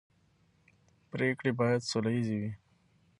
[1.11, 2.51] پرېکړې باید سوله ییزې وي